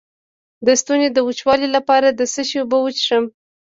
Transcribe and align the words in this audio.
د 0.65 0.67
ستوني 0.81 1.07
د 1.13 1.17
وچوالي 1.27 1.67
لپاره 1.75 2.07
د 2.11 2.21
څه 2.33 2.41
شي 2.49 2.57
اوبه 2.61 2.77
وڅښم؟ 2.81 3.23